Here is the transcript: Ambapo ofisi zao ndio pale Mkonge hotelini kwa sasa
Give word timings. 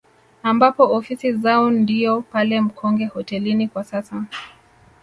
Ambapo 0.43 0.83
ofisi 0.95 1.33
zao 1.33 1.69
ndio 1.71 2.21
pale 2.21 2.61
Mkonge 2.61 3.05
hotelini 3.05 3.67
kwa 3.67 3.83
sasa 3.83 4.23